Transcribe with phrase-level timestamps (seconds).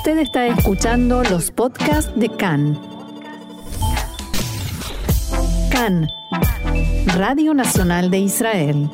[0.00, 2.80] Usted está escuchando los podcasts de CAN.
[5.70, 6.08] CAN,
[7.18, 8.88] Radio Nacional de Israel.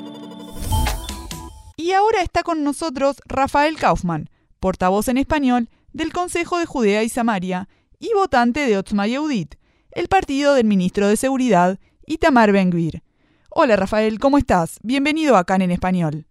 [1.76, 7.08] Y ahora está con nosotros Rafael Kaufman, portavoz en español del Consejo de Judea y
[7.08, 7.68] Samaria
[8.00, 9.54] y votante de Otzma Yehudit,
[9.92, 13.04] el partido del ministro de Seguridad, Itamar Ben-Gvir.
[13.48, 14.80] Hola Rafael, ¿cómo estás?
[14.82, 16.26] Bienvenido a CAN en español.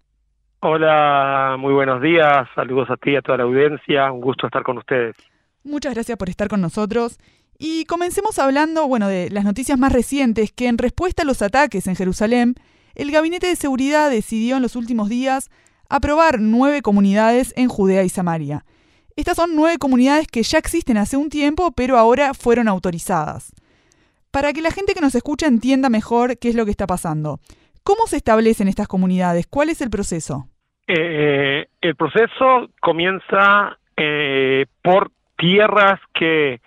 [0.67, 2.47] Hola, muy buenos días.
[2.55, 4.11] Saludos a ti y a toda la audiencia.
[4.11, 5.15] Un gusto estar con ustedes.
[5.63, 7.19] Muchas gracias por estar con nosotros.
[7.59, 11.85] Y comencemos hablando, bueno, de las noticias más recientes, que en respuesta a los ataques
[11.85, 12.55] en Jerusalén,
[12.95, 15.51] el Gabinete de Seguridad decidió en los últimos días
[15.87, 18.65] aprobar nueve comunidades en Judea y Samaria.
[19.15, 23.51] Estas son nueve comunidades que ya existen hace un tiempo, pero ahora fueron autorizadas.
[24.31, 27.39] Para que la gente que nos escucha entienda mejor qué es lo que está pasando,
[27.83, 29.45] ¿cómo se establecen estas comunidades?
[29.45, 30.49] ¿Cuál es el proceso?
[30.87, 36.61] Eh, el proceso comienza eh, por tierras que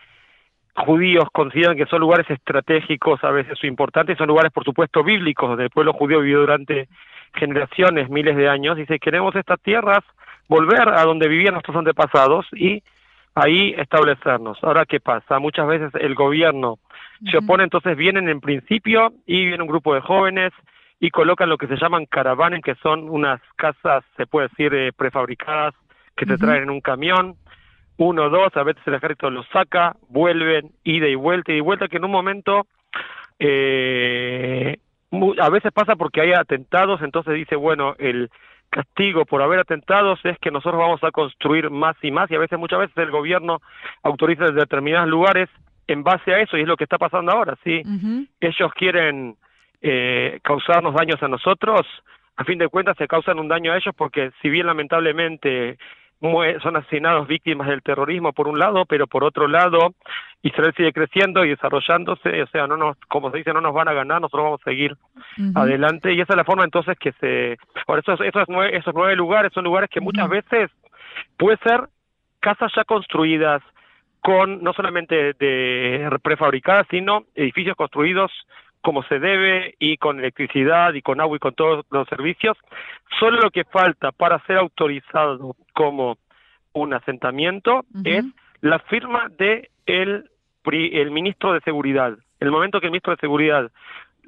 [0.75, 5.65] judíos consideran que son lugares estratégicos a veces importantes, son lugares por supuesto bíblicos, donde
[5.65, 6.89] el pueblo judío vivió durante
[7.35, 10.05] generaciones, miles de años, dice queremos estas tierras,
[10.49, 12.83] volver a donde vivían nuestros antepasados y
[13.35, 14.59] ahí establecernos.
[14.63, 15.39] Ahora, ¿qué pasa?
[15.39, 16.79] Muchas veces el gobierno
[17.31, 20.53] se opone, entonces vienen en principio y viene un grupo de jóvenes
[21.01, 24.93] y colocan lo que se llaman caravanes, que son unas casas, se puede decir, eh,
[24.93, 25.75] prefabricadas,
[26.17, 27.37] que te traen en un camión,
[27.99, 31.87] uno o dos, a veces el ejército los saca, vuelven, ida y vuelta, y vuelta,
[31.87, 32.67] que en un momento,
[33.39, 34.79] eh,
[35.41, 38.31] a veces pasa porque hay atentados, entonces dice, bueno, el
[38.71, 42.41] castigo por haber atentados es que nosotros vamos a construir más y más, y a
[42.41, 43.61] veces, muchas veces el gobierno
[44.03, 45.49] autoriza determinados lugares
[45.87, 47.83] en base a eso, y es lo que está pasando ahora, ¿sí?
[48.41, 49.37] Ellos quieren
[49.81, 51.83] eh, causarnos daños a nosotros,
[52.37, 55.79] a fin de cuentas se causan un daño a ellos porque si bien lamentablemente
[56.21, 59.95] son asesinados víctimas del terrorismo por un lado, pero por otro lado
[60.43, 63.89] Israel sigue creciendo y desarrollándose, o sea, no nos, como se dice, no nos van
[63.89, 64.97] a ganar, nosotros vamos a seguir
[65.55, 66.13] adelante.
[66.13, 69.53] Y esa es la forma entonces que se, por eso esos nueve, esos nueve lugares
[69.53, 70.71] son lugares que muchas veces
[71.37, 71.89] puede ser
[72.41, 73.63] casas ya construidas
[74.21, 78.33] con no solamente de prefabricadas, sino edificios construidos
[78.83, 82.57] como se debe y con electricidad y con agua y con todos los servicios.
[83.19, 86.19] Solo lo que falta para ser autorizado como
[86.73, 88.25] un asentamiento es
[88.61, 90.31] la firma de el,
[90.65, 92.17] el ministro de Seguridad.
[92.41, 93.71] El momento que el ministro de Seguridad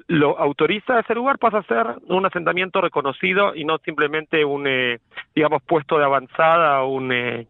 [0.07, 4.99] lo autoriza ese lugar pasa a ser un asentamiento reconocido y no simplemente un, eh,
[5.33, 7.47] digamos, puesto de avanzada o un, eh,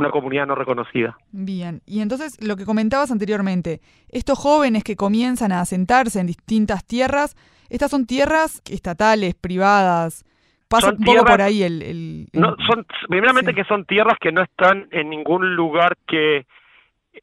[0.00, 1.16] una comunidad no reconocida.
[1.30, 6.84] Bien, y entonces lo que comentabas anteriormente, estos jóvenes que comienzan a asentarse en distintas
[6.84, 7.36] tierras,
[7.68, 10.24] estas son tierras estatales, privadas,
[10.68, 12.26] pasa un poco por ahí el...
[12.32, 16.46] No, son, primeramente que son tierras que no están en ningún lugar que,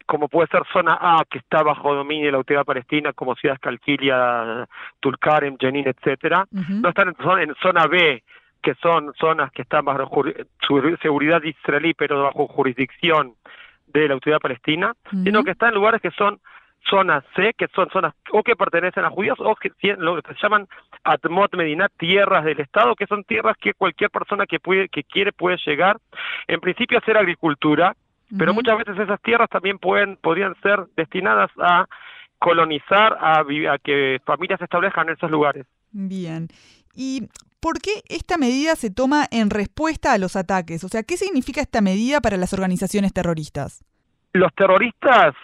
[0.06, 3.60] como puede ser zona A, que está bajo dominio de la autoridad palestina, como ciudades
[3.60, 4.68] Calquilia,
[5.00, 8.22] Tulkarem, Jenin, etcétera, no están en, en zona B,
[8.62, 10.24] que son zonas que están bajo
[11.00, 13.34] seguridad israelí, pero bajo jurisdicción
[13.86, 16.40] de la autoridad palestina, sino que están en lugares que son
[16.88, 20.40] zonas C, que son zonas o que pertenecen a judíos o que lo que se
[20.42, 20.66] llaman
[21.04, 25.32] Atmot Medina, tierras del Estado, que son tierras que cualquier persona que puede que quiere
[25.32, 25.98] puede llegar,
[26.46, 27.94] en principio a hacer agricultura,
[28.36, 31.86] pero muchas veces esas tierras también pueden podrían ser destinadas a
[32.38, 35.66] colonizar, a, a que familias se establezcan en esos lugares.
[35.90, 36.48] Bien.
[36.94, 37.28] ¿Y
[37.60, 40.84] por qué esta medida se toma en respuesta a los ataques?
[40.84, 43.84] O sea, ¿qué significa esta medida para las organizaciones terroristas?
[44.32, 45.34] Los terroristas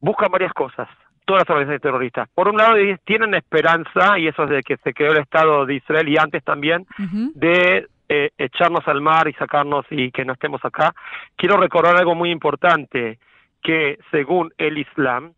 [0.00, 0.88] buscan varias cosas,
[1.24, 2.28] todas las organizaciones terroristas.
[2.34, 5.74] Por un lado, tienen esperanza, y eso es de que se creó el Estado de
[5.76, 6.86] Israel y antes también,
[7.34, 10.94] de eh, echarnos al mar y sacarnos y que no estemos acá.
[11.36, 13.18] Quiero recordar algo muy importante,
[13.62, 15.32] que según el Islam,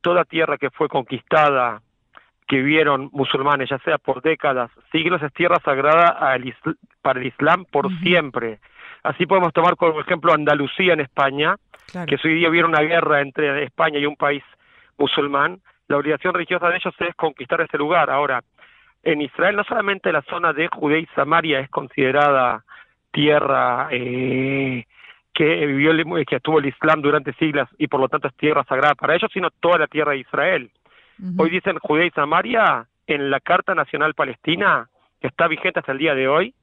[0.00, 1.82] toda tierra que fue conquistada
[2.50, 6.18] que vivieron musulmanes, ya sea por décadas, siglos, es tierra sagrada
[7.00, 8.58] para el Islam por siempre.
[9.04, 11.54] Así podemos tomar como ejemplo Andalucía en España,
[12.08, 14.42] que hoy día hubiera una guerra entre España y un país
[14.98, 15.60] musulmán.
[15.86, 18.10] La obligación religiosa de ellos es conquistar ese lugar.
[18.10, 18.42] Ahora,
[19.04, 22.64] en Israel no solamente la zona de Judea y Samaria es considerada
[23.12, 24.86] tierra eh,
[25.32, 25.92] que vivió
[26.26, 29.30] que tuvo el Islam durante siglos y por lo tanto es tierra sagrada para ellos,
[29.32, 30.68] sino toda la tierra de Israel.
[31.38, 34.88] Hoy dicen Judea y Samaria en la Carta Nacional Palestina,
[35.20, 36.54] que está vigente hasta el día de hoy,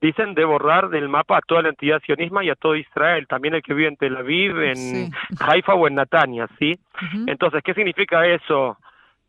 [0.00, 3.54] dicen de borrar del mapa a toda la entidad sionisma y a todo Israel, también
[3.54, 5.10] el que vive en Tel Aviv, en
[5.40, 6.78] Haifa o en Natania, ¿sí?
[7.26, 8.78] Entonces, ¿qué significa eso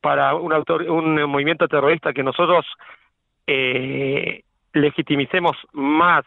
[0.02, 2.66] para un, autor, un movimiento terrorista que nosotros
[3.48, 4.44] eh,
[4.74, 6.24] legitimicemos más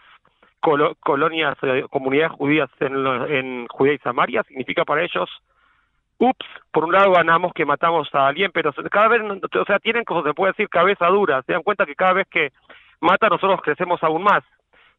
[0.60, 5.28] colonias, eh, comunidades judías en, en Judea y Samaria, significa para ellos,
[6.22, 10.04] ups, por un lado ganamos que matamos a alguien, pero cada vez, o sea, tienen,
[10.04, 12.52] como se puede decir, cabeza dura, se dan cuenta que cada vez que
[13.00, 14.42] mata nosotros crecemos aún más.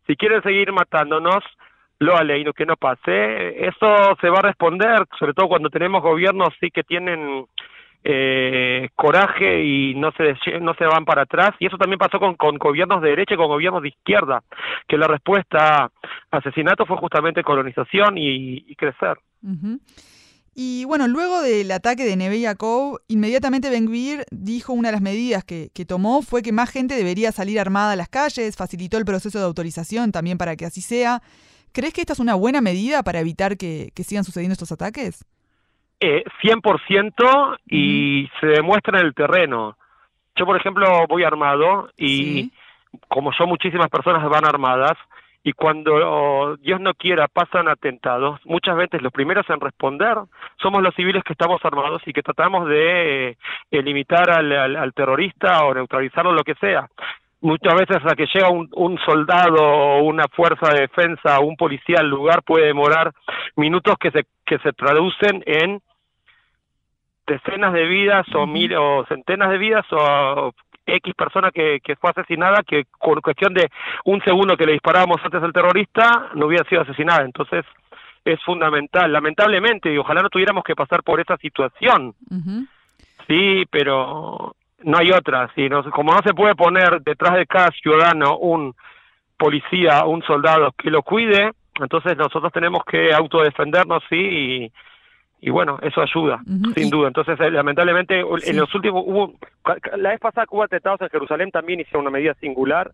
[0.05, 1.43] Si quieren seguir matándonos,
[1.99, 3.65] lo y que no pase.
[3.65, 7.45] Eso se va a responder, sobre todo cuando tenemos gobiernos sí que tienen
[8.03, 12.35] eh, coraje y no se no se van para atrás y eso también pasó con,
[12.35, 14.43] con gobiernos de derecha y con gobiernos de izquierda
[14.87, 15.89] que la respuesta a
[16.29, 19.17] asesinato fue justamente colonización y, crecer
[20.55, 25.01] y bueno, luego del ataque de Neve Yaakov, inmediatamente Ben Gvir dijo una de las
[25.01, 28.97] medidas que, que, tomó fue que más gente debería salir armada a las calles, facilitó
[28.97, 31.21] el proceso de autorización también para que así sea.
[31.73, 35.25] ¿Crees que esta es una buena medida para evitar que, sigan sucediendo estos ataques?
[35.99, 39.75] Eh, 100% y se demuestra en el terreno.
[40.35, 42.51] Yo, por ejemplo, voy armado y
[43.07, 44.97] como yo, muchísimas personas van armadas
[45.43, 50.17] y cuando Dios no quiera pasan atentados, muchas veces los primeros en responder
[50.61, 53.37] somos los civiles que estamos armados y que tratamos de
[53.71, 56.87] eh, limitar al, al, terrorista o neutralizarlo, lo que sea.
[57.41, 61.57] Muchas veces a que llega un, un soldado o una fuerza de defensa o un
[61.57, 63.11] policía al lugar puede demorar
[63.57, 65.81] minutos que se, que se traducen en
[67.27, 70.53] decenas de vidas o mil o centenas de vidas o
[70.85, 73.69] X persona que, que fue asesinada que con cuestión de
[74.05, 77.23] un segundo que le disparábamos antes al terrorista no hubiera sido asesinada.
[77.23, 77.65] Entonces
[78.25, 82.13] es fundamental, lamentablemente, y ojalá no tuviéramos que pasar por esa situación.
[83.27, 85.49] Sí, pero no hay otra.
[85.55, 85.67] ¿sí?
[85.91, 88.73] como no se puede poner detrás de cada ciudadano un
[89.37, 94.71] policía, un soldado que lo cuide, entonces nosotros tenemos que autodefendernos, sí, y,
[95.49, 96.41] bueno, eso ayuda,
[96.73, 97.07] sin duda.
[97.09, 99.33] Entonces, eh, lamentablemente, en los últimos, hubo,
[99.97, 102.91] la vez pasada que hubo atentados en Jerusalén también hicieron una medida singular,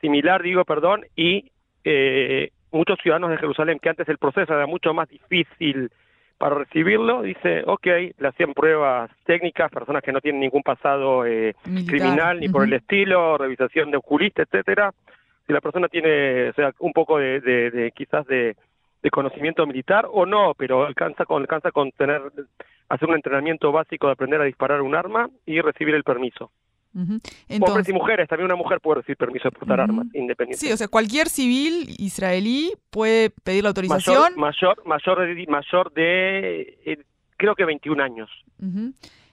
[0.00, 1.50] similar, digo, perdón, y
[1.84, 5.90] eh, muchos ciudadanos de Jerusalén, que antes el proceso era mucho más difícil
[6.38, 11.54] para recibirlo, dice, ok, le hacían pruebas técnicas, personas que no tienen ningún pasado eh,
[11.86, 14.92] criminal ni por el estilo, revisación de oculista, etcétera.
[15.46, 18.56] Si la persona tiene, o sea, un poco de, de, quizás de,
[19.10, 22.22] conocimiento militar o no, pero alcanza con alcanza con tener
[22.88, 26.50] hacer un entrenamiento básico de aprender a disparar un arma y recibir el permiso.
[26.94, 30.58] Hombres y mujeres, también una mujer puede recibir permiso de portar armas, independientemente.
[30.58, 34.34] Sí, o sea, cualquier civil israelí puede pedir la autorización.
[34.36, 36.98] Mayor, mayor, mayor, mayor de, eh,
[37.38, 38.30] creo que 21 años.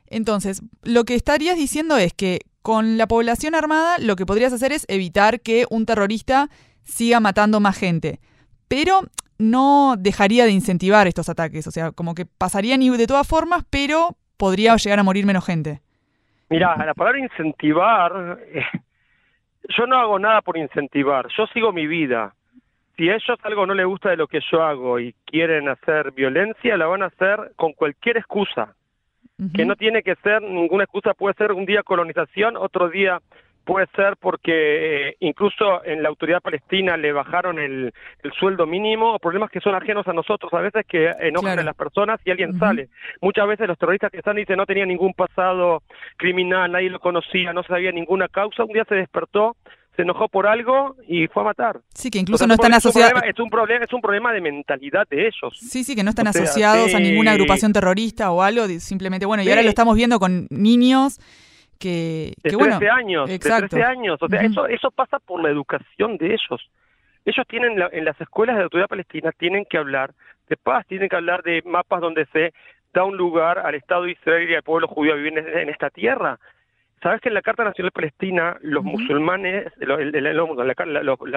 [0.08, 4.72] Entonces, lo que estarías diciendo es que con la población armada lo que podrías hacer
[4.72, 6.50] es evitar que un terrorista
[6.84, 8.20] siga matando más gente.
[8.70, 9.02] Pero
[9.40, 14.18] no dejaría de incentivar estos ataques, o sea, como que pasarían de todas formas, pero
[14.38, 15.82] podría llegar a morir menos gente.
[16.50, 18.64] Mira, la palabra incentivar, eh,
[19.78, 22.34] yo no hago nada por incentivar, yo sigo mi vida.
[22.98, 26.12] Si a ellos algo no les gusta de lo que yo hago y quieren hacer
[26.12, 28.76] violencia, la van a hacer con cualquier excusa.
[29.56, 33.22] Que no tiene que ser ninguna excusa, puede ser un día colonización, otro día
[33.70, 37.94] puede ser porque eh, incluso en la autoridad palestina le bajaron el,
[38.40, 41.76] sueldo mínimo, o problemas que son ajenos a nosotros, a veces que enojan a las
[41.76, 42.90] personas y alguien sale.
[43.22, 45.84] Muchas veces los terroristas que están dicen no tenía ningún pasado
[46.18, 49.56] criminal, nadie lo conocía, no sabía ninguna causa, un día se despertó,
[49.96, 51.80] se enojó por algo y fue a matar.
[51.94, 53.22] Sí, que incluso no están asociados.
[53.24, 55.54] Es un, problema, es un problema de mentalidad de ellos.
[55.60, 59.50] Sí, sí, que no están asociados a ninguna agrupación terrorista o algo, simplemente, bueno, y
[59.50, 61.20] ahora lo estamos viendo con niños
[61.80, 66.18] que, de 13 años, de 13 años, o sea, eso eso pasa por la educación
[66.18, 66.70] de ellos.
[67.26, 70.14] Ellos tienen en las escuelas de la autoridad palestina tienen que hablar
[70.48, 72.54] de paz, tienen que hablar de mapas donde se
[72.94, 75.90] da un lugar al Estado de Israel y al pueblo judío a vivir en, esta
[75.90, 76.40] tierra.
[77.02, 80.76] Sabes que en la Carta Nacional Palestina los musulmanes, la, la,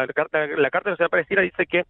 [0.08, 1.84] Carta, la Carta Nacional Palestina dice que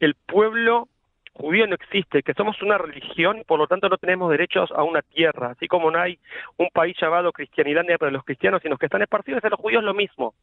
[0.00, 0.88] el pueblo
[1.36, 4.82] judío no existe, que somos una religión y por lo tanto no tenemos derechos a
[4.82, 6.18] una tierra, así como no hay
[6.56, 9.94] un país llamado Cristianilandia para los cristianos, sino que están esparcidos entre los judíos lo
[9.94, 10.34] mismo.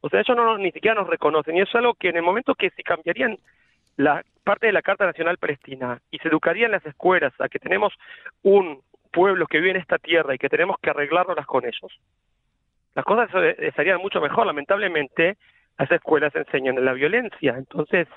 [0.00, 2.54] O sea, ellos no, ni siquiera nos reconocen y es algo que en el momento
[2.54, 3.38] que si cambiarían
[3.96, 7.94] la parte de la Carta Nacional Palestina y se educarían las escuelas a que tenemos
[8.42, 11.92] un pueblo que vive en esta tierra y que tenemos que arreglárnoslas con ellos,
[12.94, 14.46] las cosas estarían mucho mejor.
[14.46, 15.36] Lamentablemente,
[15.78, 18.08] las escuelas enseñan la violencia, entonces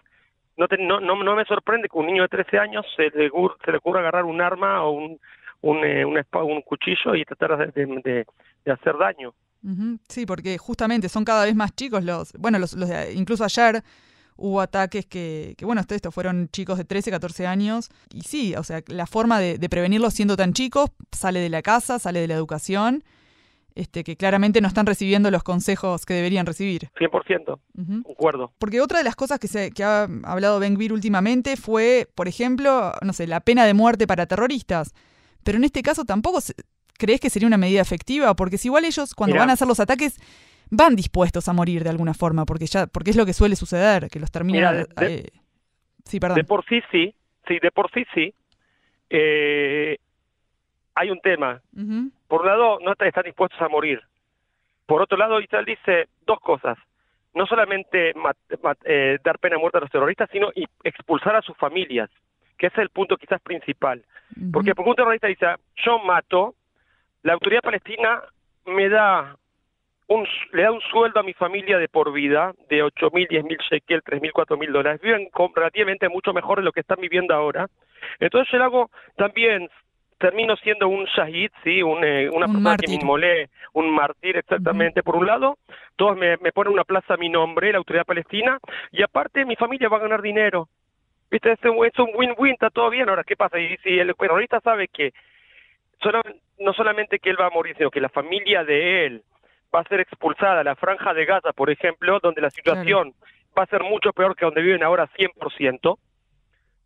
[0.57, 3.29] no, no, no, me sorprende que un niño de 13 años se le,
[3.63, 5.19] se le ocurra agarrar un arma o un,
[5.61, 8.25] un, eh, un, cuchillo y tratar de,
[8.65, 9.33] de, hacer daño.
[10.07, 13.83] Sí, porque justamente son cada vez más chicos los, bueno, los, los incluso ayer
[14.37, 18.63] hubo ataques que, que, bueno, esto fueron chicos de 13, 14 años, y sí, o
[18.63, 22.27] sea, la forma de, de prevenirlos siendo tan chicos sale de la casa, sale de
[22.27, 23.03] la educación,
[23.77, 26.89] este, que claramente no están recibiendo los consejos que deberían recibir.
[26.95, 28.51] 100%, uh acuerdo.
[28.57, 32.27] Porque otra de las cosas que, se, que ha hablado Ben Gvir últimamente fue, por
[32.27, 34.95] ejemplo, no sé, la pena de muerte para terroristas.
[35.43, 36.39] Pero en este caso tampoco
[36.97, 39.79] crees que sería una medida efectiva, porque si igual ellos cuando van a hacer los
[39.79, 40.19] ataques
[40.71, 44.09] van dispuestos a morir de alguna forma, porque ya porque es lo que suele suceder,
[44.09, 44.87] que los terminan...
[45.01, 45.27] Eh,
[46.03, 46.37] sí, perdón.
[46.37, 47.13] De por sí sí,
[47.47, 48.33] sí, de por sí sí.
[49.09, 49.97] Eh,
[50.97, 51.61] hay un tema.
[52.27, 54.01] Por un lado, no están dispuestos a morir.
[54.85, 56.77] Por otro lado, Israel dice dos cosas.
[57.33, 58.13] No solamente
[58.85, 60.49] eh, dar pena de muerte a los terroristas, sino
[60.83, 62.09] expulsar a sus familias,
[62.57, 64.03] que es el punto quizás principal.
[64.51, 66.55] Porque porque un terrorista dice, yo mato,
[67.21, 68.23] la autoridad palestina
[68.65, 69.37] me da
[70.07, 73.43] un, le da un sueldo a mi familia de por vida de 8 mil, 10
[73.43, 75.01] mil shekel, 3 mil, 4 mil dólares.
[75.01, 77.67] Viven relativamente mucho mejor de lo que están viviendo ahora.
[78.19, 79.69] Entonces yo le hago también
[80.17, 81.81] termino siendo un shahid, ¿sí?
[81.83, 85.03] Un, eh, una persona que me inmolé, un mártir exactamente.
[85.03, 85.57] Por un lado,
[85.95, 88.57] todos me, me ponen una plaza a mi nombre, la autoridad palestina,
[88.91, 90.69] y aparte mi familia va a ganar dinero.
[91.29, 91.51] ¿Viste?
[91.51, 93.09] Es un win-win, está todo bien.
[93.09, 93.59] Ahora, ¿qué pasa?
[93.59, 95.13] Y si el terrorista sabe que
[96.01, 96.21] solo,
[96.59, 99.23] no solamente que él va a morir, sino que la familia de él
[99.73, 103.13] va a ser expulsada a la franja de Gaza, por ejemplo, donde la situación
[103.57, 105.97] va a ser mucho peor que donde viven ahora 100%,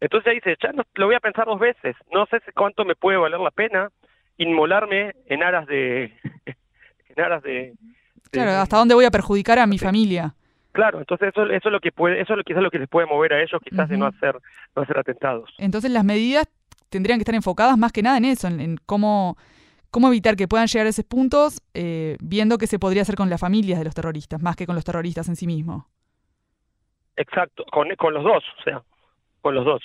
[0.01, 3.17] entonces dice, ya no, lo voy a pensar dos veces, no sé cuánto me puede
[3.17, 3.89] valer la pena
[4.37, 6.11] inmolarme en aras de...
[7.15, 7.73] en aras de,
[8.31, 10.33] claro, ¿hasta dónde voy a perjudicar a mi familia?
[10.71, 12.89] Claro, entonces eso, eso es lo que puede, eso es lo, quizás lo que les
[12.89, 14.35] puede mover a ellos, quizás de no hacer,
[14.75, 15.53] no hacer atentados.
[15.57, 16.47] Entonces las medidas
[16.89, 19.37] tendrían que estar enfocadas más que nada en eso, en, cómo,
[19.91, 23.29] cómo evitar que puedan llegar a esos puntos, eh, viendo qué se podría hacer con
[23.29, 25.83] las familias de los terroristas, más que con los terroristas en sí mismos.
[27.17, 28.81] Exacto, con, con los dos, o sea,
[29.41, 29.83] con los dos.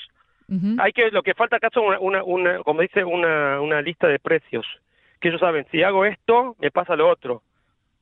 [0.79, 4.21] Hay que lo que falta acá son una, una, como dice una, una lista de
[4.21, 4.65] precios
[5.21, 7.43] que ellos saben si hago esto me pasa lo otro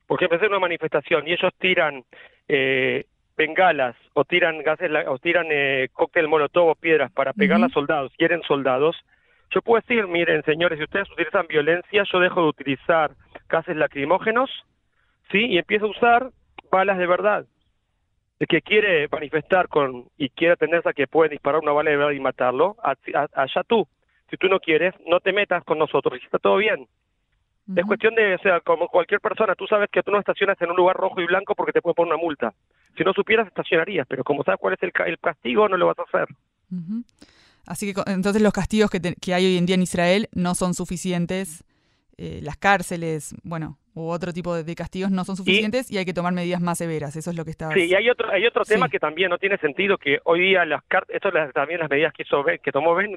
[0.07, 2.05] porque empecé una manifestación y ellos tiran
[2.49, 3.07] eh,
[3.37, 8.13] bengalas o tiran gases o tiran eh, cóctel molotov o piedras para pegar a soldados
[8.17, 8.97] quieren soldados
[9.51, 13.13] yo puedo decir miren señores si ustedes utilizan violencia yo dejo de utilizar
[13.49, 14.51] gases lacrimógenos
[15.31, 16.31] sí y empiezo a usar
[16.71, 17.47] balas de verdad
[18.39, 21.97] el que quiere manifestar con y quiere tenerse a que puede disparar una bala de
[21.97, 23.87] verdad y matarlo, allá tú.
[24.31, 26.89] Si tú no quieres, no te metas con nosotros y está todo bien.
[27.77, 30.71] Es cuestión de, o sea, como cualquier persona, tú sabes que tú no estacionas en
[30.71, 32.53] un lugar rojo y blanco porque te puede poner una multa.
[32.97, 35.99] Si no supieras, estacionarías, pero como sabes cuál es el, el castigo, no lo vas
[35.99, 36.29] a hacer.
[37.67, 40.75] Así que entonces los castigos que, que, hay hoy en día en Israel no son
[40.75, 41.65] suficientes.
[42.19, 46.13] Eh, las cárceles, bueno, u otro tipo de, castigos no son suficientes y, hay que
[46.13, 47.15] tomar medidas más severas.
[47.17, 47.71] Eso es lo que está.
[47.73, 50.65] Sí, y hay otro, hay otro tema que también no tiene sentido, que hoy día
[50.65, 53.17] las cartas, esto es también las medidas que, hizo, que tomó Ben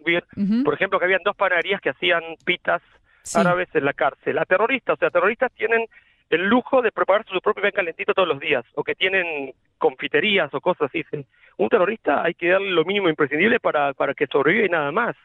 [0.64, 2.82] por ejemplo, que habían dos panaderías que hacían pitas
[3.34, 4.38] árabes en la cárcel.
[4.38, 5.86] A terroristas, o sea, terroristas tienen
[6.30, 10.54] el lujo de prepararse su propio pan calentito todos los días, o que tienen confiterías
[10.54, 11.04] o cosas así.
[11.58, 15.16] Un terrorista hay que darle lo mínimo imprescindible para, para que sobreviva y nada más.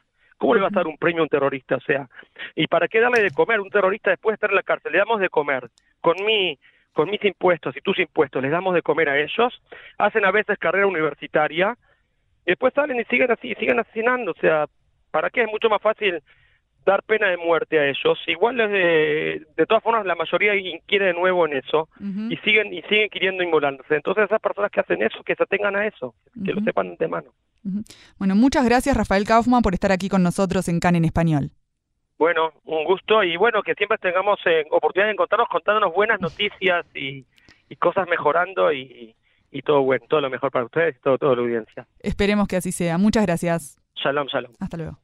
[0.42, 1.76] ¿Cómo le va a dar un premio a un terrorista?
[1.76, 2.08] O sea,
[2.56, 4.90] ¿y para qué darle de comer un terrorista después de estar en la cárcel?
[4.90, 5.70] Le damos de comer
[6.00, 6.58] con mi
[6.92, 9.62] con mis impuestos y tus impuestos, les damos de comer a ellos,
[9.99, 11.76] hacen a veces carrera universitaria,
[12.44, 14.66] y después salen y siguen así, siguen asesinando, o sea,
[15.12, 15.42] ¿para qué?
[15.42, 16.20] Es mucho más fácil
[16.84, 18.18] dar pena de muerte a ellos.
[18.26, 20.54] Igual de, de todas formas la mayoría
[20.87, 23.94] quiere de nuevo en eso y siguen y siguen queriendo inmolarse.
[23.94, 26.92] Entonces esas personas que hacen eso, que se atengan a eso, que lo sepan de
[26.94, 27.30] antemano.
[28.19, 31.50] Bueno, muchas gracias Rafael Kaufman por estar aquí con nosotros en CAN en español.
[32.19, 36.87] Bueno, un gusto y bueno, que siempre tengamos eh, oportunidad de encontrarnos contándonos buenas noticias
[36.95, 37.25] y,
[37.81, 39.14] cosas mejorando y,
[39.64, 41.87] todo bueno, todo lo mejor para ustedes y todo, toda la audiencia.
[41.99, 42.97] Esperemos que así sea.
[42.99, 43.76] Muchas gracias.
[43.97, 44.52] Shalom, shalom.
[44.61, 45.01] Hasta luego.